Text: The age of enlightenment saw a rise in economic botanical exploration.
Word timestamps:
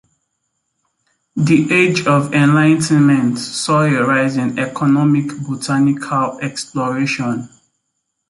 The 1.35 1.71
age 1.71 2.07
of 2.07 2.33
enlightenment 2.33 3.37
saw 3.37 3.81
a 3.83 4.03
rise 4.03 4.35
in 4.35 4.57
economic 4.57 5.27
botanical 5.47 6.39
exploration. 6.41 7.47